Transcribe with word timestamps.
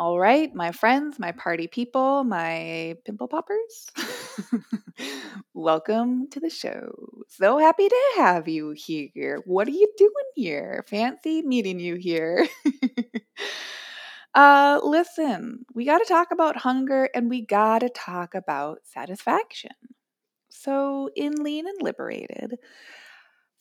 All 0.00 0.18
right, 0.18 0.54
my 0.54 0.72
friends, 0.72 1.18
my 1.18 1.32
party 1.32 1.66
people, 1.66 2.24
my 2.24 2.96
pimple 3.04 3.28
poppers, 3.28 3.90
welcome 5.54 6.26
to 6.30 6.40
the 6.40 6.48
show. 6.48 6.90
So 7.28 7.58
happy 7.58 7.86
to 7.86 8.12
have 8.16 8.48
you 8.48 8.70
here. 8.74 9.42
What 9.44 9.68
are 9.68 9.72
you 9.72 9.92
doing 9.98 10.30
here? 10.34 10.86
Fancy 10.88 11.42
meeting 11.42 11.78
you 11.78 11.96
here. 11.96 12.48
uh, 14.34 14.80
listen, 14.82 15.66
we 15.74 15.84
got 15.84 15.98
to 15.98 16.06
talk 16.06 16.28
about 16.32 16.56
hunger 16.56 17.10
and 17.14 17.28
we 17.28 17.44
got 17.44 17.80
to 17.80 17.90
talk 17.90 18.34
about 18.34 18.78
satisfaction. 18.84 19.72
So, 20.48 21.10
in 21.14 21.42
Lean 21.42 21.66
and 21.68 21.82
Liberated, 21.82 22.54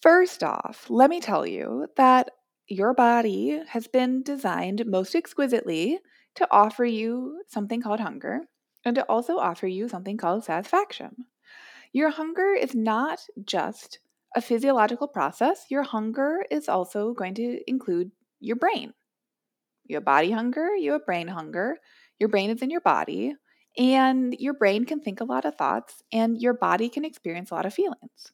first 0.01 0.41
off, 0.41 0.85
let 0.89 1.09
me 1.09 1.19
tell 1.19 1.45
you 1.45 1.87
that 1.97 2.29
your 2.69 2.93
body 2.93 3.61
has 3.67 3.87
been 3.87 4.23
designed 4.23 4.85
most 4.85 5.15
exquisitely 5.15 5.99
to 6.35 6.47
offer 6.51 6.85
you 6.85 7.41
something 7.47 7.81
called 7.81 7.99
hunger 7.99 8.41
and 8.85 8.95
to 8.95 9.03
also 9.03 9.37
offer 9.37 9.67
you 9.67 9.87
something 9.87 10.17
called 10.17 10.45
satisfaction. 10.45 11.25
Your 11.91 12.09
hunger 12.09 12.53
is 12.53 12.75
not 12.75 13.19
just 13.45 13.99
a 14.35 14.41
physiological 14.41 15.07
process, 15.07 15.65
your 15.69 15.83
hunger 15.83 16.45
is 16.51 16.69
also 16.69 17.13
going 17.13 17.33
to 17.35 17.59
include 17.67 18.11
your 18.39 18.55
brain. 18.55 18.93
You 19.85 19.95
have 19.95 20.05
body 20.05 20.31
hunger, 20.31 20.75
you 20.75 20.91
have 20.93 21.05
brain 21.05 21.27
hunger. 21.27 21.77
Your 22.19 22.29
brain 22.29 22.49
is 22.49 22.61
in 22.61 22.69
your 22.69 22.81
body, 22.81 23.33
and 23.77 24.35
your 24.37 24.53
brain 24.53 24.85
can 24.85 24.99
think 24.99 25.21
a 25.21 25.25
lot 25.25 25.45
of 25.45 25.55
thoughts, 25.55 26.03
and 26.11 26.39
your 26.39 26.53
body 26.53 26.89
can 26.89 27.05
experience 27.05 27.49
a 27.49 27.55
lot 27.55 27.65
of 27.65 27.73
feelings. 27.73 28.33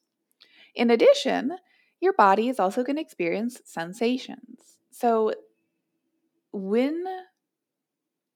In 0.74 0.92
addition, 0.92 1.54
your 2.02 2.14
body 2.14 2.50
is 2.50 2.60
also 2.60 2.84
going 2.84 2.98
to 2.98 3.02
experience 3.02 3.62
sensations. 3.64 4.78
So, 4.92 5.34
when 6.52 7.04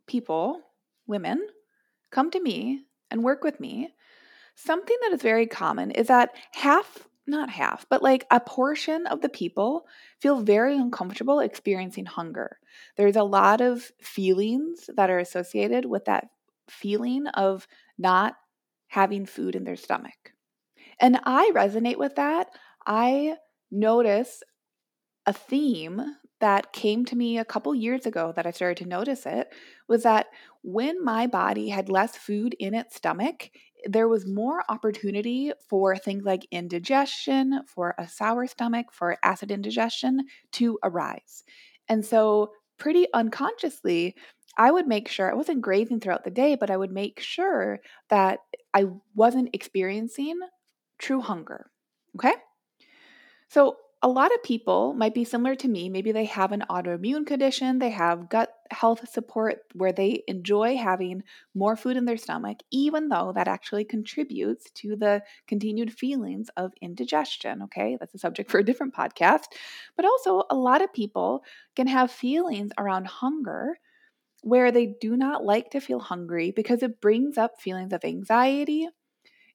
people, 0.09 0.59
women, 1.07 1.47
come 2.11 2.29
to 2.31 2.41
me 2.41 2.81
and 3.09 3.23
work 3.23 3.43
with 3.43 3.59
me, 3.59 3.93
something 4.55 4.97
that 5.03 5.13
is 5.13 5.21
very 5.21 5.47
common 5.47 5.91
is 5.91 6.07
that 6.07 6.31
half, 6.51 7.07
not 7.27 7.49
half, 7.49 7.85
but 7.89 8.03
like 8.03 8.25
a 8.31 8.39
portion 8.39 9.07
of 9.07 9.21
the 9.21 9.29
people 9.29 9.85
feel 10.19 10.41
very 10.41 10.75
uncomfortable 10.75 11.39
experiencing 11.39 12.05
hunger. 12.05 12.57
There's 12.97 13.15
a 13.15 13.23
lot 13.23 13.61
of 13.61 13.91
feelings 14.01 14.89
that 14.95 15.09
are 15.09 15.19
associated 15.19 15.85
with 15.85 16.05
that 16.05 16.27
feeling 16.69 17.27
of 17.27 17.67
not 17.97 18.35
having 18.87 19.25
food 19.25 19.55
in 19.55 19.63
their 19.63 19.75
stomach. 19.75 20.33
And 20.99 21.19
I 21.23 21.51
resonate 21.53 21.97
with 21.97 22.15
that. 22.15 22.47
I 22.85 23.35
notice 23.71 24.43
a 25.25 25.33
theme 25.33 26.01
that 26.39 26.71
came 26.73 27.05
to 27.05 27.15
me 27.15 27.37
a 27.37 27.45
couple 27.45 27.73
years 27.75 28.05
ago 28.05 28.33
that 28.35 28.47
I 28.47 28.51
started 28.51 28.77
to 28.83 28.89
notice 28.89 29.25
it 29.25 29.53
was 29.87 30.03
that 30.03 30.27
when 30.63 31.03
my 31.03 31.27
body 31.27 31.69
had 31.69 31.89
less 31.89 32.15
food 32.15 32.55
in 32.59 32.73
its 32.73 32.95
stomach, 32.95 33.51
there 33.85 34.07
was 34.07 34.25
more 34.25 34.63
opportunity 34.69 35.51
for 35.67 35.95
things 35.95 36.23
like 36.23 36.47
indigestion, 36.51 37.61
for 37.67 37.95
a 37.97 38.07
sour 38.07 38.47
stomach, 38.47 38.87
for 38.91 39.17
acid 39.23 39.51
indigestion 39.51 40.25
to 40.53 40.77
arise. 40.83 41.43
And 41.87 42.05
so, 42.05 42.51
pretty 42.77 43.07
unconsciously, 43.13 44.15
I 44.57 44.71
would 44.71 44.87
make 44.87 45.07
sure 45.07 45.29
I 45.29 45.35
wasn't 45.35 45.61
grazing 45.61 45.99
throughout 45.99 46.23
the 46.23 46.31
day, 46.31 46.55
but 46.55 46.69
I 46.69 46.77
would 46.77 46.91
make 46.91 47.19
sure 47.19 47.79
that 48.09 48.39
I 48.73 48.87
wasn't 49.15 49.49
experiencing 49.53 50.39
true 50.97 51.21
hunger. 51.21 51.71
Okay? 52.15 52.33
So, 53.47 53.77
a 54.01 54.07
lot 54.07 54.33
of 54.33 54.41
people 54.43 54.93
might 54.93 55.13
be 55.13 55.25
similar 55.25 55.55
to 55.55 55.67
me. 55.67 55.89
Maybe 55.89 56.13
they 56.13 56.23
have 56.25 56.53
an 56.53 56.63
autoimmune 56.69 57.27
condition, 57.27 57.79
they 57.79 57.89
have 57.89 58.29
gut 58.29 58.53
health 58.71 59.09
support 59.09 59.63
where 59.73 59.91
they 59.91 60.23
enjoy 60.27 60.77
having 60.77 61.23
more 61.53 61.75
food 61.75 61.97
in 61.97 62.05
their 62.05 62.15
stomach, 62.15 62.59
even 62.71 63.09
though 63.09 63.33
that 63.35 63.49
actually 63.49 63.83
contributes 63.83 64.71
to 64.71 64.95
the 64.95 65.21
continued 65.47 65.91
feelings 65.91 66.47
of 66.55 66.71
indigestion. 66.81 67.61
Okay, 67.63 67.97
that's 67.99 68.13
a 68.15 68.19
subject 68.19 68.49
for 68.49 68.59
a 68.59 68.63
different 68.65 68.95
podcast. 68.95 69.45
But 69.97 70.05
also, 70.05 70.43
a 70.49 70.55
lot 70.55 70.81
of 70.81 70.93
people 70.93 71.43
can 71.75 71.87
have 71.87 72.09
feelings 72.09 72.71
around 72.77 73.07
hunger 73.07 73.77
where 74.41 74.71
they 74.71 74.95
do 75.01 75.17
not 75.17 75.43
like 75.45 75.71
to 75.71 75.81
feel 75.81 75.99
hungry 75.99 76.51
because 76.51 76.83
it 76.83 77.01
brings 77.01 77.37
up 77.37 77.59
feelings 77.59 77.93
of 77.93 78.05
anxiety, 78.05 78.87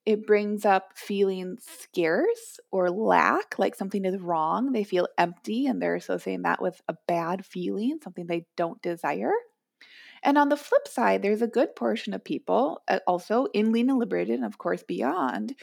it 0.07 0.27
brings 0.27 0.65
up 0.65 0.93
feeling 0.97 1.57
scarce 1.61 2.61
or 2.71 2.91
lack, 2.91 3.59
like 3.59 3.75
something 3.75 4.05
is 4.05 4.21
wrong. 4.21 4.73
They 4.73 4.85
feel 4.85 5.09
empty 5.17 5.67
and 5.67 5.81
they're 5.81 5.95
associating 5.95 6.43
that 6.43 6.61
with 6.61 6.81
a 6.89 6.97
bad 7.09 7.47
feeling, 7.47 7.99
something 8.03 8.27
they 8.27 8.47
don't 8.57 8.83
desire. 8.83 9.33
And 10.23 10.39
on 10.39 10.49
the 10.49 10.57
flip 10.57 10.89
side, 10.89 11.23
there's 11.23 11.43
a 11.43 11.47
good 11.47 11.77
portion 11.77 12.15
of 12.15 12.25
people, 12.25 12.83
uh, 12.89 13.01
also 13.07 13.47
in 13.53 13.73
Lean 13.73 13.91
and 13.91 13.99
Liberated, 13.99 14.37
and 14.37 14.45
of 14.45 14.59
course 14.59 14.83
beyond, 14.83 15.55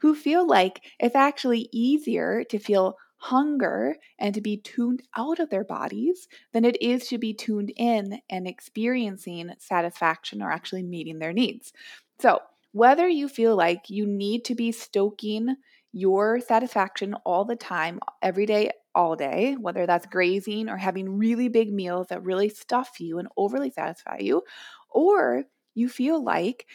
who 0.00 0.14
feel 0.14 0.46
like 0.46 0.82
it's 0.98 1.14
actually 1.16 1.68
easier 1.72 2.44
to 2.44 2.58
feel 2.58 2.96
hunger 3.18 3.96
and 4.18 4.34
to 4.34 4.40
be 4.40 4.56
tuned 4.56 5.02
out 5.16 5.40
of 5.40 5.50
their 5.50 5.64
bodies 5.64 6.28
than 6.52 6.64
it 6.64 6.80
is 6.80 7.08
to 7.08 7.18
be 7.18 7.34
tuned 7.34 7.72
in 7.76 8.20
and 8.30 8.46
experiencing 8.46 9.50
satisfaction 9.58 10.40
or 10.40 10.50
actually 10.52 10.84
meeting 10.84 11.18
their 11.18 11.32
needs. 11.32 11.72
So, 12.20 12.40
whether 12.72 13.08
you 13.08 13.28
feel 13.28 13.56
like 13.56 13.88
you 13.88 14.06
need 14.06 14.44
to 14.46 14.54
be 14.54 14.72
stoking 14.72 15.56
your 15.92 16.40
satisfaction 16.40 17.14
all 17.24 17.44
the 17.44 17.56
time, 17.56 17.98
every 18.22 18.46
day, 18.46 18.70
all 18.94 19.16
day, 19.16 19.54
whether 19.58 19.86
that's 19.86 20.06
grazing 20.06 20.68
or 20.68 20.76
having 20.76 21.18
really 21.18 21.48
big 21.48 21.72
meals 21.72 22.08
that 22.08 22.22
really 22.22 22.48
stuff 22.48 23.00
you 23.00 23.18
and 23.18 23.28
overly 23.36 23.70
satisfy 23.70 24.18
you, 24.20 24.42
or 24.90 25.44
you 25.74 25.88
feel 25.88 26.22
like 26.22 26.66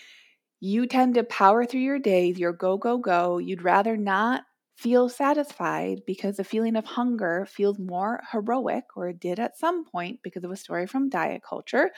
you 0.59 0.87
tend 0.87 1.15
to 1.15 1.23
power 1.23 1.65
through 1.65 1.81
your 1.81 1.99
days, 1.99 2.39
you're 2.39 2.53
go, 2.53 2.77
go, 2.77 2.97
go, 2.97 3.37
you'd 3.37 3.63
rather 3.63 3.97
not 3.97 4.43
feel 4.75 5.07
satisfied 5.09 6.01
because 6.07 6.37
the 6.37 6.43
feeling 6.43 6.75
of 6.75 6.85
hunger 6.85 7.45
feels 7.49 7.77
more 7.79 8.21
heroic, 8.31 8.85
or 8.95 9.09
it 9.09 9.19
did 9.19 9.39
at 9.39 9.57
some 9.57 9.85
point 9.85 10.19
because 10.23 10.43
of 10.43 10.51
a 10.51 10.55
story 10.55 10.87
from 10.87 11.09
diet 11.09 11.43
culture, 11.47 11.91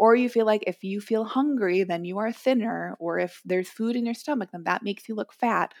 or 0.00 0.14
you 0.16 0.30
feel 0.30 0.46
like 0.46 0.64
if 0.66 0.82
you 0.82 0.98
feel 0.98 1.24
hungry, 1.24 1.84
then 1.84 2.06
you 2.06 2.16
are 2.16 2.32
thinner, 2.32 2.96
or 2.98 3.18
if 3.18 3.42
there's 3.44 3.68
food 3.68 3.96
in 3.96 4.06
your 4.06 4.14
stomach, 4.14 4.48
then 4.50 4.64
that 4.64 4.82
makes 4.82 5.06
you 5.06 5.14
look 5.14 5.30
fat. 5.30 5.74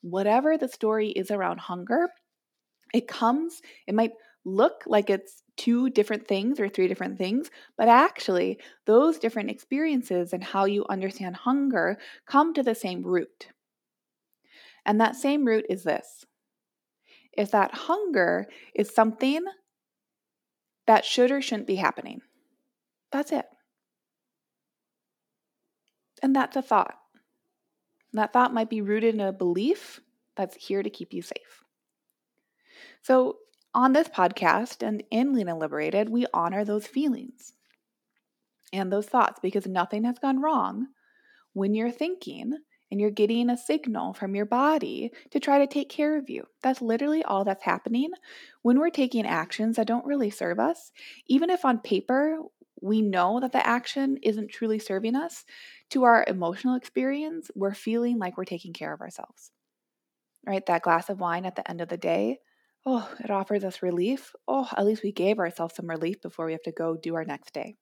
Whatever 0.00 0.56
the 0.56 0.68
story 0.68 1.10
is 1.10 1.30
around 1.30 1.60
hunger, 1.60 2.08
it 2.94 3.06
comes, 3.06 3.60
it 3.86 3.94
might 3.94 4.12
look 4.46 4.84
like 4.86 5.10
it's 5.10 5.42
two 5.58 5.90
different 5.90 6.26
things 6.26 6.58
or 6.58 6.70
three 6.70 6.88
different 6.88 7.18
things, 7.18 7.50
but 7.76 7.88
actually, 7.88 8.58
those 8.86 9.18
different 9.18 9.50
experiences 9.50 10.32
and 10.32 10.42
how 10.42 10.64
you 10.64 10.86
understand 10.88 11.36
hunger 11.36 11.98
come 12.24 12.54
to 12.54 12.62
the 12.62 12.74
same 12.74 13.02
root. 13.02 13.48
And 14.86 14.98
that 14.98 15.14
same 15.14 15.44
root 15.44 15.66
is 15.68 15.84
this 15.84 16.24
is 17.36 17.50
that 17.50 17.74
hunger 17.74 18.46
is 18.74 18.94
something 18.94 19.44
that 20.86 21.04
should 21.04 21.30
or 21.30 21.42
shouldn't 21.42 21.66
be 21.66 21.76
happening. 21.76 22.22
That's 23.12 23.30
it. 23.30 23.44
And 26.22 26.34
that's 26.34 26.56
a 26.56 26.62
thought. 26.62 26.98
that 28.12 28.32
thought 28.32 28.54
might 28.54 28.70
be 28.70 28.80
rooted 28.80 29.14
in 29.14 29.20
a 29.20 29.32
belief 29.32 30.00
that's 30.36 30.56
here 30.56 30.82
to 30.82 30.90
keep 30.90 31.12
you 31.12 31.22
safe. 31.22 31.64
So, 33.02 33.38
on 33.74 33.92
this 33.92 34.08
podcast 34.08 34.86
and 34.86 35.02
in 35.10 35.34
Lean 35.34 35.48
and 35.48 35.58
Liberated, 35.58 36.08
we 36.08 36.26
honor 36.32 36.64
those 36.64 36.86
feelings 36.86 37.52
and 38.72 38.90
those 38.92 39.06
thoughts 39.06 39.38
because 39.42 39.66
nothing 39.66 40.04
has 40.04 40.18
gone 40.18 40.40
wrong 40.40 40.88
when 41.52 41.74
you're 41.74 41.90
thinking 41.90 42.54
and 42.90 43.00
you're 43.00 43.10
getting 43.10 43.50
a 43.50 43.56
signal 43.56 44.14
from 44.14 44.34
your 44.34 44.46
body 44.46 45.12
to 45.30 45.38
try 45.38 45.58
to 45.58 45.66
take 45.66 45.90
care 45.90 46.16
of 46.16 46.30
you. 46.30 46.44
That's 46.62 46.80
literally 46.80 47.22
all 47.22 47.44
that's 47.44 47.64
happening 47.64 48.10
when 48.62 48.78
we're 48.78 48.90
taking 48.90 49.26
actions 49.26 49.76
that 49.76 49.86
don't 49.86 50.06
really 50.06 50.30
serve 50.30 50.58
us. 50.58 50.90
Even 51.26 51.50
if 51.50 51.64
on 51.64 51.80
paper 51.80 52.38
we 52.80 53.02
know 53.02 53.40
that 53.40 53.52
the 53.52 53.66
action 53.66 54.18
isn't 54.22 54.50
truly 54.50 54.78
serving 54.78 55.16
us, 55.16 55.44
to 55.90 56.04
our 56.04 56.24
emotional 56.26 56.74
experience, 56.74 57.50
we're 57.54 57.74
feeling 57.74 58.18
like 58.18 58.36
we're 58.36 58.44
taking 58.44 58.72
care 58.72 58.92
of 58.92 59.00
ourselves. 59.00 59.50
Right? 60.46 60.64
That 60.66 60.82
glass 60.82 61.08
of 61.08 61.20
wine 61.20 61.44
at 61.44 61.56
the 61.56 61.68
end 61.68 61.80
of 61.80 61.88
the 61.88 61.96
day, 61.96 62.38
oh, 62.86 63.10
it 63.20 63.30
offers 63.30 63.64
us 63.64 63.82
relief. 63.82 64.32
Oh, 64.46 64.68
at 64.76 64.86
least 64.86 65.02
we 65.02 65.12
gave 65.12 65.38
ourselves 65.38 65.74
some 65.74 65.88
relief 65.88 66.22
before 66.22 66.46
we 66.46 66.52
have 66.52 66.62
to 66.62 66.72
go 66.72 66.96
do 66.96 67.14
our 67.16 67.24
next 67.24 67.52
day. 67.52 67.76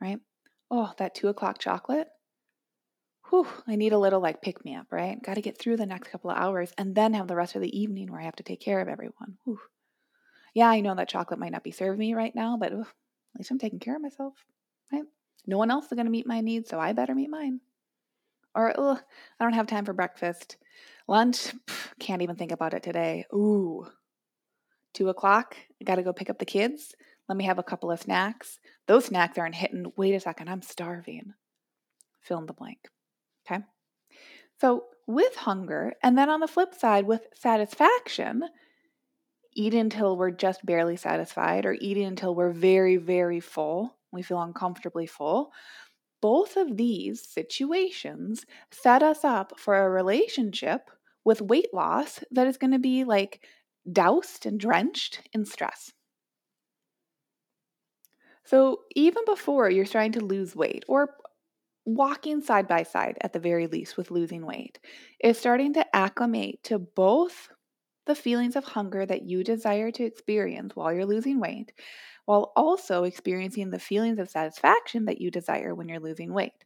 Right? 0.00 0.20
Oh, 0.70 0.92
that 0.98 1.14
two 1.14 1.28
o'clock 1.28 1.58
chocolate. 1.58 2.08
Whew, 3.30 3.46
I 3.66 3.76
need 3.76 3.92
a 3.92 3.98
little 3.98 4.20
like 4.20 4.42
pick 4.42 4.64
me 4.64 4.74
up, 4.74 4.86
right? 4.90 5.22
Got 5.22 5.34
to 5.34 5.42
get 5.42 5.58
through 5.58 5.78
the 5.78 5.86
next 5.86 6.10
couple 6.10 6.30
of 6.30 6.36
hours 6.36 6.72
and 6.76 6.94
then 6.94 7.14
have 7.14 7.28
the 7.28 7.36
rest 7.36 7.54
of 7.54 7.62
the 7.62 7.78
evening 7.78 8.10
where 8.10 8.20
I 8.20 8.24
have 8.24 8.36
to 8.36 8.42
take 8.42 8.60
care 8.60 8.80
of 8.80 8.88
everyone. 8.88 9.38
Whew. 9.44 9.58
Yeah, 10.54 10.68
I 10.68 10.80
know 10.80 10.94
that 10.94 11.08
chocolate 11.08 11.40
might 11.40 11.52
not 11.52 11.64
be 11.64 11.70
serving 11.70 11.98
me 11.98 12.14
right 12.14 12.34
now, 12.34 12.58
but 12.58 12.72
at 13.34 13.40
least 13.40 13.50
I'm 13.50 13.58
taking 13.58 13.78
care 13.78 13.96
of 13.96 14.02
myself, 14.02 14.34
right? 14.92 15.04
No 15.46 15.58
one 15.58 15.70
else 15.70 15.86
is 15.86 15.92
going 15.92 16.06
to 16.06 16.10
meet 16.10 16.26
my 16.26 16.40
needs, 16.40 16.70
so 16.70 16.78
I 16.78 16.92
better 16.92 17.14
meet 17.14 17.30
mine. 17.30 17.60
Or, 18.54 18.72
ugh, 18.78 19.00
I 19.40 19.44
don't 19.44 19.54
have 19.54 19.66
time 19.66 19.84
for 19.84 19.92
breakfast. 19.92 20.56
Lunch, 21.08 21.52
pff, 21.66 21.88
can't 21.98 22.22
even 22.22 22.36
think 22.36 22.52
about 22.52 22.74
it 22.74 22.82
today. 22.82 23.24
Ooh, 23.34 23.86
two 24.92 25.08
o'clock, 25.08 25.56
I 25.80 25.84
got 25.84 25.96
to 25.96 26.02
go 26.02 26.12
pick 26.12 26.30
up 26.30 26.38
the 26.38 26.44
kids. 26.44 26.94
Let 27.28 27.38
me 27.38 27.44
have 27.44 27.58
a 27.58 27.62
couple 27.62 27.90
of 27.90 28.00
snacks. 28.00 28.58
Those 28.86 29.06
snacks 29.06 29.38
aren't 29.38 29.54
hitting. 29.54 29.92
Wait 29.96 30.14
a 30.14 30.20
second, 30.20 30.48
I'm 30.48 30.62
starving. 30.62 31.34
Fill 32.20 32.38
in 32.38 32.46
the 32.46 32.52
blank. 32.52 32.88
Okay. 33.46 33.62
So, 34.60 34.84
with 35.06 35.34
hunger, 35.34 35.94
and 36.02 36.16
then 36.16 36.30
on 36.30 36.40
the 36.40 36.46
flip 36.46 36.74
side, 36.74 37.06
with 37.06 37.26
satisfaction, 37.34 38.44
eat 39.54 39.74
until 39.74 40.16
we're 40.16 40.30
just 40.30 40.64
barely 40.64 40.96
satisfied 40.96 41.66
or 41.66 41.76
eating 41.80 42.06
until 42.06 42.34
we're 42.34 42.52
very, 42.52 42.96
very 42.96 43.40
full. 43.40 43.96
We 44.12 44.22
feel 44.22 44.40
uncomfortably 44.40 45.06
full. 45.06 45.52
Both 46.20 46.56
of 46.56 46.76
these 46.76 47.26
situations 47.26 48.46
set 48.70 49.02
us 49.02 49.24
up 49.24 49.58
for 49.58 49.76
a 49.76 49.90
relationship 49.90 50.90
with 51.24 51.40
weight 51.40 51.72
loss 51.72 52.20
that 52.30 52.46
is 52.46 52.56
going 52.58 52.72
to 52.72 52.78
be 52.78 53.04
like 53.04 53.44
doused 53.90 54.46
and 54.46 54.58
drenched 54.58 55.22
in 55.32 55.44
stress. 55.44 55.92
So, 58.44 58.80
even 58.94 59.24
before 59.24 59.70
you're 59.70 59.86
starting 59.86 60.12
to 60.12 60.24
lose 60.24 60.56
weight, 60.56 60.84
or 60.88 61.14
walking 61.84 62.40
side 62.42 62.68
by 62.68 62.82
side 62.82 63.18
at 63.20 63.32
the 63.32 63.38
very 63.38 63.66
least 63.66 63.96
with 63.96 64.10
losing 64.10 64.44
weight, 64.46 64.78
is 65.22 65.38
starting 65.38 65.74
to 65.74 65.96
acclimate 65.96 66.62
to 66.64 66.78
both 66.78 67.48
the 68.06 68.14
feelings 68.14 68.56
of 68.56 68.64
hunger 68.64 69.06
that 69.06 69.22
you 69.22 69.44
desire 69.44 69.90
to 69.92 70.04
experience 70.04 70.74
while 70.74 70.92
you're 70.92 71.06
losing 71.06 71.40
weight, 71.40 71.72
while 72.24 72.52
also 72.56 73.04
experiencing 73.04 73.70
the 73.70 73.78
feelings 73.78 74.18
of 74.18 74.30
satisfaction 74.30 75.04
that 75.06 75.20
you 75.20 75.30
desire 75.30 75.74
when 75.74 75.88
you're 75.88 76.00
losing 76.00 76.32
weight. 76.32 76.64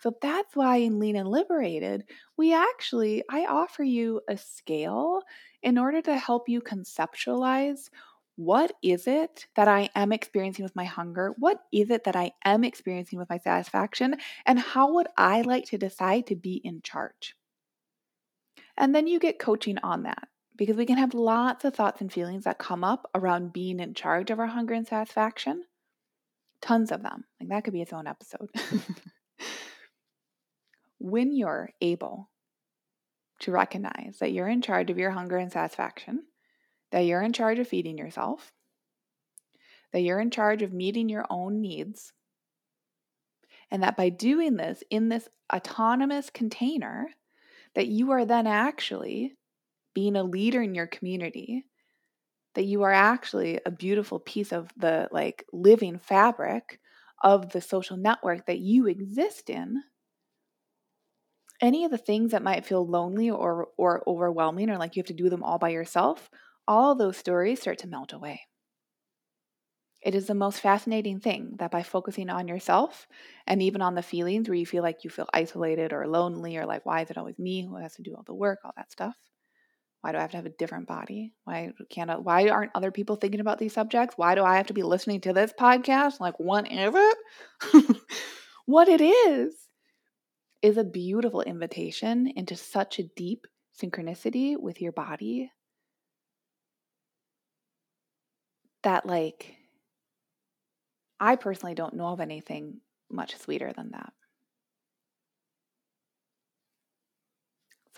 So 0.00 0.12
that's 0.22 0.54
why 0.54 0.76
in 0.76 1.00
Lean 1.00 1.16
and 1.16 1.28
Liberated, 1.28 2.04
we 2.36 2.54
actually, 2.54 3.24
I 3.28 3.46
offer 3.46 3.82
you 3.82 4.20
a 4.28 4.36
scale 4.36 5.22
in 5.62 5.76
order 5.76 6.00
to 6.02 6.16
help 6.16 6.48
you 6.48 6.60
conceptualize 6.60 7.90
what 8.36 8.72
is 8.84 9.08
it 9.08 9.48
that 9.56 9.66
I 9.66 9.90
am 9.96 10.12
experiencing 10.12 10.62
with 10.62 10.76
my 10.76 10.84
hunger? 10.84 11.34
What 11.38 11.58
is 11.72 11.90
it 11.90 12.04
that 12.04 12.14
I 12.14 12.30
am 12.44 12.62
experiencing 12.62 13.18
with 13.18 13.28
my 13.28 13.38
satisfaction? 13.38 14.14
And 14.46 14.60
how 14.60 14.94
would 14.94 15.08
I 15.16 15.40
like 15.40 15.64
to 15.70 15.78
decide 15.78 16.28
to 16.28 16.36
be 16.36 16.60
in 16.62 16.80
charge? 16.82 17.34
And 18.76 18.94
then 18.94 19.08
you 19.08 19.18
get 19.18 19.40
coaching 19.40 19.78
on 19.78 20.04
that 20.04 20.28
because 20.58 20.76
we 20.76 20.84
can 20.84 20.98
have 20.98 21.14
lots 21.14 21.64
of 21.64 21.74
thoughts 21.74 22.00
and 22.00 22.12
feelings 22.12 22.44
that 22.44 22.58
come 22.58 22.82
up 22.82 23.08
around 23.14 23.52
being 23.52 23.78
in 23.78 23.94
charge 23.94 24.30
of 24.30 24.40
our 24.40 24.48
hunger 24.48 24.74
and 24.74 24.86
satisfaction. 24.86 25.62
Tons 26.60 26.90
of 26.90 27.02
them. 27.02 27.24
Like 27.40 27.48
that 27.48 27.64
could 27.64 27.72
be 27.72 27.80
its 27.80 27.92
own 27.92 28.08
episode. 28.08 28.50
when 30.98 31.32
you're 31.32 31.70
able 31.80 32.28
to 33.38 33.52
recognize 33.52 34.18
that 34.18 34.32
you're 34.32 34.48
in 34.48 34.60
charge 34.60 34.90
of 34.90 34.98
your 34.98 35.12
hunger 35.12 35.38
and 35.38 35.52
satisfaction, 35.52 36.24
that 36.90 37.00
you're 37.00 37.22
in 37.22 37.32
charge 37.32 37.60
of 37.60 37.68
feeding 37.68 37.96
yourself, 37.96 38.50
that 39.92 40.00
you're 40.00 40.18
in 40.18 40.32
charge 40.32 40.62
of 40.62 40.72
meeting 40.72 41.08
your 41.08 41.24
own 41.30 41.60
needs, 41.60 42.12
and 43.70 43.84
that 43.84 43.96
by 43.96 44.08
doing 44.08 44.56
this 44.56 44.82
in 44.90 45.08
this 45.08 45.28
autonomous 45.54 46.30
container, 46.30 47.10
that 47.76 47.86
you 47.86 48.10
are 48.10 48.24
then 48.24 48.48
actually 48.48 49.37
being 49.98 50.16
a 50.16 50.22
leader 50.24 50.62
in 50.62 50.74
your 50.74 50.86
community, 50.86 51.64
that 52.54 52.64
you 52.64 52.82
are 52.82 52.92
actually 52.92 53.60
a 53.66 53.70
beautiful 53.70 54.20
piece 54.20 54.52
of 54.52 54.70
the 54.76 55.08
like 55.12 55.44
living 55.52 55.98
fabric 55.98 56.80
of 57.22 57.50
the 57.50 57.60
social 57.60 57.96
network 57.96 58.46
that 58.46 58.58
you 58.60 58.86
exist 58.86 59.50
in. 59.50 59.82
Any 61.60 61.84
of 61.84 61.92
the 61.92 61.98
things 61.98 62.32
that 62.32 62.42
might 62.42 62.66
feel 62.66 62.84
lonely 62.84 63.30
or 63.30 63.68
or 63.76 64.02
overwhelming 64.08 64.68
or 64.70 64.76
like 64.76 64.96
you 64.96 65.00
have 65.02 65.06
to 65.06 65.14
do 65.14 65.30
them 65.30 65.44
all 65.44 65.56
by 65.58 65.68
yourself 65.68 66.28
all 66.66 66.96
those 66.96 67.16
stories 67.16 67.60
start 67.60 67.78
to 67.78 67.86
melt 67.86 68.12
away. 68.12 68.48
It 70.02 70.16
is 70.16 70.26
the 70.26 70.34
most 70.34 70.60
fascinating 70.60 71.20
thing 71.20 71.54
that 71.60 71.70
by 71.70 71.84
focusing 71.84 72.30
on 72.30 72.48
yourself 72.48 73.06
and 73.46 73.62
even 73.62 73.80
on 73.80 73.94
the 73.94 74.02
feelings 74.02 74.48
where 74.48 74.56
you 74.56 74.66
feel 74.66 74.82
like 74.82 75.04
you 75.04 75.10
feel 75.10 75.28
isolated 75.32 75.92
or 75.92 76.04
lonely 76.08 76.56
or 76.56 76.66
like 76.66 76.84
why 76.84 77.02
is 77.02 77.10
it 77.12 77.16
always 77.18 77.38
me 77.38 77.64
who 77.64 77.76
has 77.76 77.94
to 77.94 78.02
do 78.02 78.16
all 78.16 78.24
the 78.24 78.34
work 78.34 78.58
all 78.64 78.72
that 78.76 78.90
stuff 78.90 79.16
why 80.00 80.12
do 80.12 80.18
I 80.18 80.20
have 80.20 80.30
to 80.30 80.36
have 80.36 80.46
a 80.46 80.50
different 80.50 80.86
body? 80.86 81.32
Why 81.44 81.72
can't 81.90 82.10
I, 82.10 82.16
why 82.16 82.48
aren't 82.48 82.70
other 82.74 82.92
people 82.92 83.16
thinking 83.16 83.40
about 83.40 83.58
these 83.58 83.72
subjects? 83.72 84.16
Why 84.16 84.34
do 84.34 84.44
I 84.44 84.56
have 84.56 84.68
to 84.68 84.74
be 84.74 84.82
listening 84.82 85.20
to 85.22 85.32
this 85.32 85.52
podcast? 85.58 86.20
Like 86.20 86.34
is 86.38 86.94
it? 86.94 87.96
what 88.66 88.88
it 88.88 89.00
is 89.00 89.54
is 90.62 90.76
a 90.76 90.84
beautiful 90.84 91.42
invitation 91.42 92.28
into 92.36 92.56
such 92.56 92.98
a 92.98 93.08
deep 93.16 93.46
synchronicity 93.80 94.56
with 94.58 94.80
your 94.80 94.92
body 94.92 95.50
that 98.82 99.06
like 99.06 99.56
I 101.20 101.36
personally 101.36 101.74
don't 101.74 101.94
know 101.94 102.06
of 102.06 102.20
anything 102.20 102.80
much 103.10 103.36
sweeter 103.36 103.72
than 103.72 103.90
that. 103.92 104.12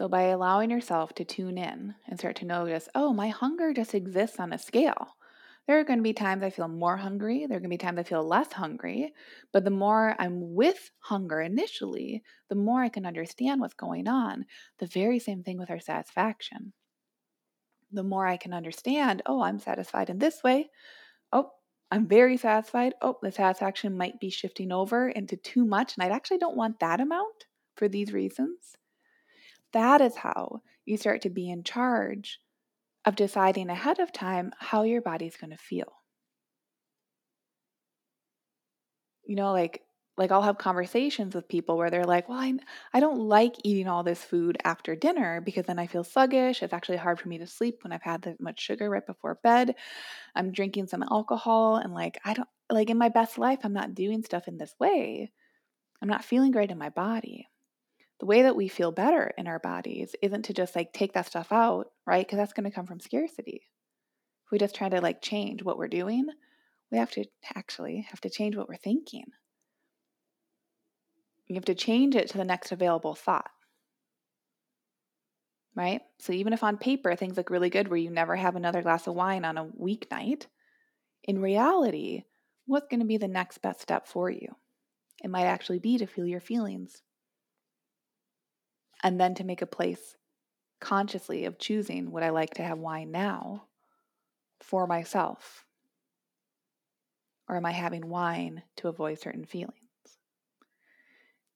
So, 0.00 0.08
by 0.08 0.22
allowing 0.28 0.70
yourself 0.70 1.12
to 1.16 1.26
tune 1.26 1.58
in 1.58 1.94
and 2.08 2.18
start 2.18 2.36
to 2.36 2.46
notice, 2.46 2.88
oh, 2.94 3.12
my 3.12 3.28
hunger 3.28 3.74
just 3.74 3.94
exists 3.94 4.40
on 4.40 4.50
a 4.50 4.56
scale. 4.56 5.08
There 5.66 5.78
are 5.78 5.84
going 5.84 5.98
to 5.98 6.02
be 6.02 6.14
times 6.14 6.42
I 6.42 6.48
feel 6.48 6.68
more 6.68 6.96
hungry. 6.96 7.44
There 7.44 7.58
are 7.58 7.60
going 7.60 7.68
to 7.68 7.74
be 7.74 7.76
times 7.76 7.98
I 7.98 8.04
feel 8.04 8.26
less 8.26 8.50
hungry. 8.50 9.12
But 9.52 9.64
the 9.64 9.70
more 9.70 10.16
I'm 10.18 10.54
with 10.54 10.90
hunger 11.00 11.42
initially, 11.42 12.22
the 12.48 12.54
more 12.54 12.82
I 12.82 12.88
can 12.88 13.04
understand 13.04 13.60
what's 13.60 13.74
going 13.74 14.08
on. 14.08 14.46
The 14.78 14.86
very 14.86 15.18
same 15.18 15.42
thing 15.42 15.58
with 15.58 15.68
our 15.68 15.80
satisfaction. 15.80 16.72
The 17.92 18.02
more 18.02 18.26
I 18.26 18.38
can 18.38 18.54
understand, 18.54 19.20
oh, 19.26 19.42
I'm 19.42 19.58
satisfied 19.58 20.08
in 20.08 20.18
this 20.18 20.42
way. 20.42 20.70
Oh, 21.30 21.50
I'm 21.90 22.08
very 22.08 22.38
satisfied. 22.38 22.94
Oh, 23.02 23.18
the 23.20 23.32
satisfaction 23.32 23.98
might 23.98 24.18
be 24.18 24.30
shifting 24.30 24.72
over 24.72 25.10
into 25.10 25.36
too 25.36 25.66
much, 25.66 25.92
and 25.94 26.02
I 26.02 26.16
actually 26.16 26.38
don't 26.38 26.56
want 26.56 26.80
that 26.80 27.02
amount 27.02 27.44
for 27.76 27.86
these 27.86 28.14
reasons. 28.14 28.78
That 29.72 30.00
is 30.00 30.16
how 30.18 30.62
you 30.84 30.96
start 30.96 31.22
to 31.22 31.30
be 31.30 31.50
in 31.50 31.64
charge 31.64 32.40
of 33.04 33.16
deciding 33.16 33.70
ahead 33.70 33.98
of 34.00 34.12
time 34.12 34.52
how 34.58 34.82
your 34.84 35.02
body's 35.02 35.36
going 35.36 35.50
to 35.50 35.58
feel. 35.58 36.02
You 39.24 39.36
know, 39.36 39.52
like 39.52 39.82
like 40.16 40.30
I'll 40.32 40.42
have 40.42 40.58
conversations 40.58 41.34
with 41.34 41.48
people 41.48 41.76
where 41.78 41.88
they're 41.90 42.04
like, 42.04 42.28
"Well, 42.28 42.38
I 42.38 42.54
I 42.92 43.00
don't 43.00 43.20
like 43.28 43.54
eating 43.64 43.88
all 43.88 44.02
this 44.02 44.22
food 44.24 44.58
after 44.64 44.94
dinner 44.96 45.40
because 45.40 45.64
then 45.66 45.78
I 45.78 45.86
feel 45.86 46.04
sluggish. 46.04 46.62
It's 46.62 46.72
actually 46.74 46.98
hard 46.98 47.18
for 47.20 47.28
me 47.28 47.38
to 47.38 47.46
sleep 47.46 47.82
when 47.82 47.92
I've 47.92 48.02
had 48.02 48.22
that 48.22 48.40
much 48.40 48.60
sugar 48.60 48.90
right 48.90 49.06
before 49.06 49.36
bed. 49.42 49.76
I'm 50.36 50.52
drinking 50.52 50.88
some 50.88 51.04
alcohol 51.04 51.76
and 51.76 51.94
like 51.94 52.20
I 52.24 52.34
don't 52.34 52.48
like 52.70 52.90
in 52.90 52.98
my 52.98 53.10
best 53.10 53.38
life 53.38 53.60
I'm 53.64 53.74
not 53.74 53.94
doing 53.96 54.22
stuff 54.24 54.48
in 54.48 54.58
this 54.58 54.74
way. 54.80 55.32
I'm 56.02 56.08
not 56.08 56.24
feeling 56.26 56.52
great 56.52 56.72
in 56.72 56.78
my 56.78 56.90
body." 56.90 57.49
The 58.20 58.26
way 58.26 58.42
that 58.42 58.54
we 58.54 58.68
feel 58.68 58.92
better 58.92 59.32
in 59.38 59.46
our 59.46 59.58
bodies 59.58 60.14
isn't 60.22 60.44
to 60.44 60.52
just 60.52 60.76
like 60.76 60.92
take 60.92 61.14
that 61.14 61.26
stuff 61.26 61.50
out, 61.50 61.86
right? 62.06 62.24
Because 62.24 62.36
that's 62.36 62.52
going 62.52 62.70
to 62.70 62.74
come 62.74 62.86
from 62.86 63.00
scarcity. 63.00 63.62
If 64.44 64.52
we 64.52 64.58
just 64.58 64.74
try 64.74 64.90
to 64.90 65.00
like 65.00 65.22
change 65.22 65.62
what 65.62 65.78
we're 65.78 65.88
doing, 65.88 66.26
we 66.92 66.98
have 66.98 67.10
to 67.12 67.24
actually 67.54 68.06
have 68.10 68.20
to 68.20 68.30
change 68.30 68.56
what 68.56 68.68
we're 68.68 68.76
thinking. 68.76 69.24
You 71.46 71.54
have 71.54 71.64
to 71.64 71.74
change 71.74 72.14
it 72.14 72.28
to 72.28 72.38
the 72.38 72.44
next 72.44 72.72
available 72.72 73.14
thought. 73.14 73.50
Right? 75.74 76.02
So 76.18 76.34
even 76.34 76.52
if 76.52 76.62
on 76.62 76.76
paper 76.76 77.16
things 77.16 77.38
look 77.38 77.48
really 77.48 77.70
good 77.70 77.88
where 77.88 77.96
you 77.96 78.10
never 78.10 78.36
have 78.36 78.54
another 78.54 78.82
glass 78.82 79.06
of 79.06 79.14
wine 79.14 79.46
on 79.46 79.56
a 79.56 79.64
weeknight, 79.64 80.46
in 81.24 81.40
reality, 81.40 82.24
what's 82.66 82.88
going 82.88 83.00
to 83.00 83.06
be 83.06 83.16
the 83.16 83.28
next 83.28 83.58
best 83.62 83.80
step 83.80 84.06
for 84.06 84.28
you? 84.28 84.48
It 85.24 85.30
might 85.30 85.46
actually 85.46 85.78
be 85.78 85.96
to 85.98 86.06
feel 86.06 86.26
your 86.26 86.40
feelings 86.40 87.02
and 89.02 89.20
then 89.20 89.34
to 89.36 89.44
make 89.44 89.62
a 89.62 89.66
place 89.66 90.16
consciously 90.80 91.44
of 91.44 91.58
choosing 91.58 92.10
would 92.10 92.22
I 92.22 92.30
like 92.30 92.54
to 92.54 92.62
have 92.62 92.78
wine 92.78 93.10
now 93.10 93.66
for 94.60 94.86
myself? 94.86 95.66
Or 97.48 97.56
am 97.56 97.66
I 97.66 97.72
having 97.72 98.08
wine 98.08 98.62
to 98.76 98.88
avoid 98.88 99.18
certain 99.18 99.44
feelings? 99.44 99.89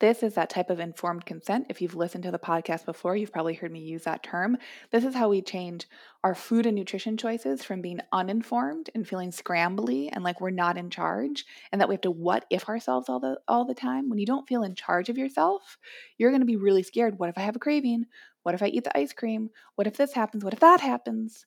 This 0.01 0.25
is 0.25 0.35
that 0.35 0.51
type 0.51 0.71
of 0.71 0.81
informed 0.81 1.25
consent. 1.25 1.67
If 1.69 1.81
you've 1.81 1.95
listened 1.95 2.25
to 2.25 2.33
the 2.33 2.39
podcast 2.39 2.85
before, 2.85 3.17
you've 3.17 3.33
probably 3.33 3.55
heard 3.55 3.71
me 3.71 3.79
use 3.79 4.03
that 4.05 4.25
term. 4.25 4.59
This 4.91 5.05
is 5.05 5.15
how 5.15 5.29
we 5.29 5.41
change 5.41 5.87
our 6.25 6.35
food 6.35 6.67
and 6.67 6.75
nutrition 6.75 7.17
choices 7.17 7.63
from 7.63 7.81
being 7.81 8.01
uninformed 8.13 8.91
and 8.95 9.07
feeling 9.07 9.31
scrambly 9.31 10.09
and 10.13 10.25
like 10.25 10.41
we're 10.41 10.51
not 10.51 10.77
in 10.77 10.91
charge 10.91 11.45
and 11.71 11.81
that 11.81 11.89
we 11.89 11.95
have 11.95 12.03
to 12.03 12.11
what 12.11 12.45
if 12.51 12.69
ourselves 12.69 13.09
all 13.09 13.21
the 13.21 13.39
all 13.47 13.65
the 13.65 13.75
time. 13.75 14.11
When 14.11 14.19
you 14.19 14.27
don't 14.27 14.49
feel 14.49 14.65
in 14.65 14.75
charge 14.75 15.09
of 15.09 15.17
yourself, 15.19 15.79
you're 16.19 16.31
going 16.31 16.41
to 16.41 16.47
be 16.47 16.57
really 16.57 16.83
scared. 16.83 17.19
What 17.19 17.29
if 17.29 17.39
I 17.39 17.43
have 17.43 17.57
a 17.57 17.61
craving? 17.61 18.07
What 18.43 18.55
if 18.55 18.63
I 18.63 18.67
eat 18.67 18.85
the 18.85 18.99
ice 18.99 19.13
cream? 19.13 19.51
What 19.77 19.87
if 19.87 19.97
this 19.97 20.13
happens? 20.13 20.43
What 20.45 20.55
if 20.55 20.61
that 20.61 20.81
happens? 20.81 21.47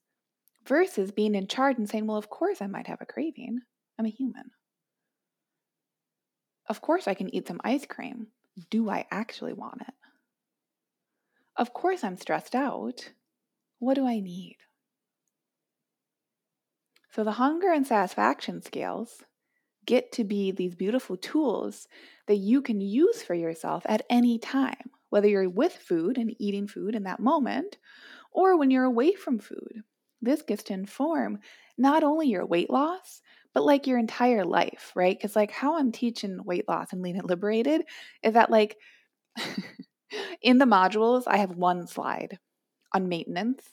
Versus 0.65 1.11
being 1.11 1.35
in 1.35 1.47
charge 1.47 1.77
and 1.77 1.89
saying, 1.89 2.07
well, 2.07 2.17
of 2.17 2.29
course 2.29 2.61
I 2.61 2.67
might 2.67 2.87
have 2.87 3.01
a 3.01 3.05
craving. 3.05 3.59
I'm 3.99 4.05
a 4.05 4.09
human. 4.09 4.51
Of 6.69 6.81
course 6.81 7.07
I 7.07 7.13
can 7.13 7.33
eat 7.33 7.47
some 7.47 7.61
ice 7.63 7.85
cream. 7.85 8.27
Do 8.69 8.89
I 8.89 9.05
actually 9.11 9.53
want 9.53 9.81
it? 9.81 9.93
Of 11.55 11.73
course 11.73 12.03
I'm 12.03 12.17
stressed 12.17 12.55
out. 12.55 13.11
What 13.79 13.95
do 13.95 14.05
I 14.05 14.19
need? 14.19 14.57
So 17.11 17.23
the 17.23 17.33
hunger 17.33 17.71
and 17.71 17.85
satisfaction 17.85 18.61
scales 18.61 19.23
get 19.85 20.11
to 20.11 20.23
be 20.23 20.51
these 20.51 20.75
beautiful 20.75 21.17
tools 21.17 21.87
that 22.27 22.35
you 22.35 22.61
can 22.61 22.81
use 22.81 23.23
for 23.23 23.33
yourself 23.33 23.83
at 23.87 24.05
any 24.09 24.37
time, 24.37 24.91
whether 25.09 25.27
you're 25.27 25.49
with 25.49 25.73
food 25.73 26.17
and 26.17 26.35
eating 26.39 26.67
food 26.67 26.93
in 26.93 27.03
that 27.03 27.19
moment, 27.19 27.77
or 28.31 28.57
when 28.57 28.69
you're 28.69 28.83
away 28.83 29.13
from 29.13 29.39
food. 29.39 29.83
This 30.21 30.41
gets 30.41 30.63
to 30.63 30.73
inform 30.73 31.39
not 31.77 32.03
only 32.03 32.27
your 32.27 32.45
weight 32.45 32.69
loss, 32.69 33.21
but 33.57 33.65
like 33.65 33.87
your 33.87 33.97
entire 33.97 34.45
life, 34.45 34.91
right? 34.95 35.17
Because, 35.17 35.35
like, 35.35 35.49
how 35.51 35.79
I'm 35.79 35.91
teaching 35.91 36.43
weight 36.45 36.67
loss 36.69 36.93
and 36.93 37.01
lean 37.01 37.17
and 37.17 37.27
liberated 37.27 37.81
is 38.21 38.35
that, 38.35 38.51
like, 38.51 38.77
in 40.43 40.59
the 40.59 40.65
modules, 40.65 41.23
I 41.27 41.37
have 41.37 41.55
one 41.55 41.87
slide 41.87 42.39
on 42.93 43.09
maintenance 43.09 43.63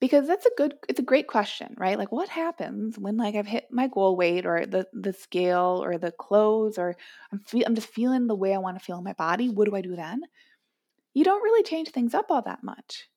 because 0.00 0.26
that's 0.26 0.46
a 0.46 0.50
good 0.56 0.74
it's 0.88 1.00
a 1.00 1.02
great 1.04 1.26
question 1.28 1.74
right? 1.78 1.98
Like 1.98 2.12
what 2.12 2.28
happens 2.28 2.98
when 2.98 3.16
like 3.16 3.34
i've 3.34 3.46
hit 3.46 3.66
my 3.70 3.88
goal 3.88 4.16
weight 4.16 4.46
or 4.46 4.66
the 4.66 4.86
the 4.92 5.12
scale 5.12 5.80
or 5.84 5.98
the 5.98 6.12
clothes 6.12 6.78
or 6.78 6.96
i'm 7.32 7.40
fe- 7.40 7.64
i'm 7.66 7.74
just 7.74 7.88
feeling 7.88 8.26
the 8.26 8.34
way 8.34 8.54
i 8.54 8.58
want 8.58 8.78
to 8.78 8.84
feel 8.84 8.98
in 8.98 9.04
my 9.04 9.12
body 9.14 9.48
what 9.48 9.68
do 9.68 9.76
i 9.76 9.80
do 9.82 9.96
then? 9.96 10.22
You 11.14 11.24
don't 11.24 11.42
really 11.44 11.62
change 11.64 11.90
things 11.90 12.14
up 12.14 12.30
all 12.30 12.42
that 12.42 12.64
much. 12.64 13.08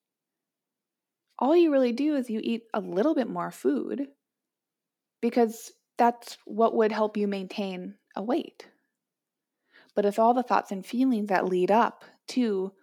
All 1.38 1.54
you 1.56 1.70
really 1.70 1.92
do 1.92 2.16
is 2.16 2.28
you 2.28 2.40
eat 2.42 2.64
a 2.74 2.80
little 2.80 3.14
bit 3.14 3.28
more 3.28 3.52
food 3.52 4.08
because 5.24 5.72
that's 5.96 6.36
what 6.44 6.76
would 6.76 6.92
help 6.92 7.16
you 7.16 7.26
maintain 7.26 7.94
a 8.14 8.22
weight. 8.22 8.66
But 9.94 10.04
it's 10.04 10.18
all 10.18 10.34
the 10.34 10.42
thoughts 10.42 10.70
and 10.70 10.84
feelings 10.84 11.28
that 11.28 11.48
lead 11.48 11.70
up 11.70 12.04
to 12.28 12.74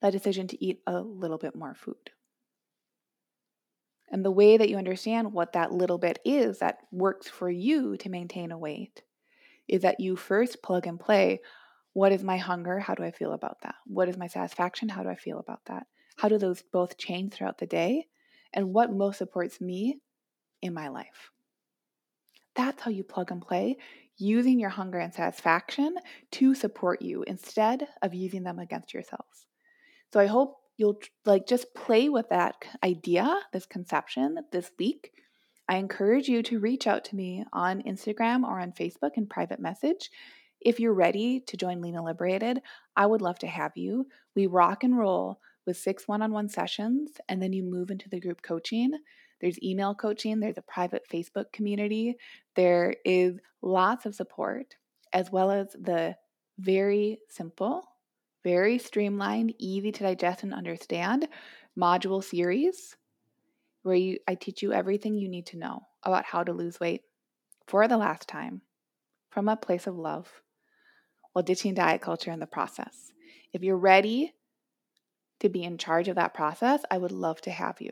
that 0.00 0.12
decision 0.12 0.46
to 0.46 0.64
eat 0.64 0.82
a 0.86 1.00
little 1.00 1.36
bit 1.36 1.56
more 1.56 1.74
food. 1.74 2.12
And 4.08 4.24
the 4.24 4.30
way 4.30 4.56
that 4.56 4.68
you 4.68 4.76
understand 4.76 5.32
what 5.32 5.54
that 5.54 5.72
little 5.72 5.98
bit 5.98 6.20
is 6.24 6.60
that 6.60 6.78
works 6.92 7.26
for 7.26 7.50
you 7.50 7.96
to 7.96 8.08
maintain 8.08 8.52
a 8.52 8.58
weight 8.58 9.02
is 9.66 9.82
that 9.82 9.98
you 9.98 10.14
first 10.14 10.62
plug 10.62 10.86
and 10.86 11.00
play 11.00 11.40
what 11.92 12.12
is 12.12 12.22
my 12.22 12.36
hunger? 12.36 12.78
How 12.78 12.94
do 12.94 13.02
I 13.02 13.10
feel 13.10 13.32
about 13.32 13.62
that? 13.62 13.74
What 13.84 14.08
is 14.08 14.16
my 14.16 14.28
satisfaction? 14.28 14.88
How 14.88 15.02
do 15.02 15.08
I 15.08 15.16
feel 15.16 15.40
about 15.40 15.64
that? 15.66 15.88
How 16.18 16.28
do 16.28 16.38
those 16.38 16.62
both 16.62 16.98
change 16.98 17.32
throughout 17.32 17.58
the 17.58 17.66
day? 17.66 18.06
And 18.52 18.72
what 18.72 18.92
most 18.92 19.18
supports 19.18 19.60
me 19.60 19.98
in 20.62 20.72
my 20.72 20.86
life? 20.86 21.32
That's 22.54 22.82
how 22.82 22.90
you 22.90 23.04
plug 23.04 23.30
and 23.30 23.40
play, 23.40 23.76
using 24.16 24.58
your 24.58 24.70
hunger 24.70 24.98
and 24.98 25.14
satisfaction 25.14 25.96
to 26.32 26.54
support 26.54 27.00
you 27.00 27.22
instead 27.22 27.88
of 28.02 28.14
using 28.14 28.42
them 28.42 28.58
against 28.58 28.92
yourselves. 28.92 29.46
So 30.12 30.20
I 30.20 30.26
hope 30.26 30.56
you'll 30.76 30.98
like 31.24 31.46
just 31.46 31.74
play 31.74 32.08
with 32.08 32.28
that 32.30 32.56
idea, 32.82 33.38
this 33.52 33.66
conception 33.66 34.38
this 34.52 34.70
week. 34.78 35.12
I 35.68 35.76
encourage 35.76 36.28
you 36.28 36.42
to 36.44 36.58
reach 36.58 36.86
out 36.86 37.04
to 37.06 37.16
me 37.16 37.44
on 37.52 37.82
Instagram 37.82 38.42
or 38.42 38.58
on 38.58 38.72
Facebook 38.72 39.12
in 39.14 39.26
private 39.26 39.60
message. 39.60 40.10
If 40.60 40.80
you're 40.80 40.92
ready 40.92 41.40
to 41.46 41.56
join 41.56 41.80
Lean 41.80 41.94
and 41.94 42.04
Liberated, 42.04 42.60
I 42.96 43.06
would 43.06 43.22
love 43.22 43.38
to 43.38 43.46
have 43.46 43.76
you. 43.76 44.06
We 44.34 44.46
rock 44.46 44.84
and 44.84 44.98
roll 44.98 45.40
with 45.66 45.76
six 45.76 46.08
one 46.08 46.22
on 46.22 46.32
one 46.32 46.48
sessions, 46.48 47.12
and 47.28 47.40
then 47.40 47.52
you 47.52 47.62
move 47.62 47.90
into 47.90 48.08
the 48.08 48.20
group 48.20 48.42
coaching. 48.42 48.92
There's 49.40 49.62
email 49.62 49.94
coaching, 49.94 50.40
there's 50.40 50.58
a 50.58 50.62
private 50.62 51.02
Facebook 51.10 51.52
community, 51.52 52.16
there 52.56 52.94
is 53.04 53.38
lots 53.62 54.06
of 54.06 54.14
support, 54.14 54.76
as 55.12 55.30
well 55.30 55.50
as 55.50 55.68
the 55.72 56.16
very 56.58 57.18
simple, 57.28 57.84
very 58.44 58.78
streamlined, 58.78 59.54
easy 59.58 59.92
to 59.92 60.04
digest 60.04 60.42
and 60.42 60.54
understand 60.54 61.28
module 61.78 62.22
series 62.22 62.96
where 63.82 63.94
you, 63.94 64.18
I 64.28 64.34
teach 64.34 64.62
you 64.62 64.72
everything 64.72 65.14
you 65.14 65.28
need 65.28 65.46
to 65.46 65.58
know 65.58 65.86
about 66.02 66.24
how 66.24 66.42
to 66.42 66.52
lose 66.52 66.80
weight 66.80 67.02
for 67.66 67.88
the 67.88 67.96
last 67.96 68.28
time 68.28 68.62
from 69.30 69.48
a 69.48 69.56
place 69.56 69.86
of 69.86 69.96
love 69.96 70.28
while 71.32 71.42
ditching 71.42 71.74
diet 71.74 72.02
culture 72.02 72.30
in 72.30 72.40
the 72.40 72.46
process. 72.46 73.12
If 73.52 73.62
you're 73.62 73.76
ready 73.76 74.34
to 75.40 75.48
be 75.48 75.62
in 75.62 75.78
charge 75.78 76.08
of 76.08 76.16
that 76.16 76.34
process, 76.34 76.82
I 76.90 76.98
would 76.98 77.12
love 77.12 77.40
to 77.42 77.50
have 77.50 77.80
you. 77.80 77.90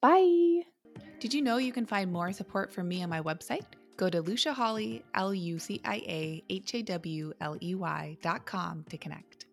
Bye. 0.00 0.73
Did 1.20 1.32
you 1.32 1.42
know 1.42 1.56
you 1.56 1.72
can 1.72 1.86
find 1.86 2.12
more 2.12 2.32
support 2.32 2.72
from 2.72 2.88
me 2.88 3.02
on 3.02 3.10
my 3.10 3.20
website? 3.20 3.64
Go 3.96 4.10
to 4.10 4.20
Lucia 4.20 4.52
Hawley, 4.52 5.04
L 5.14 5.32
U 5.32 5.58
C 5.58 5.80
I 5.84 5.96
A 5.96 6.44
H 6.48 6.74
A 6.74 6.82
W 6.82 7.32
L 7.40 7.56
E 7.62 7.74
Y 7.74 8.16
dot 8.22 8.44
com 8.44 8.84
to 8.90 8.98
connect. 8.98 9.46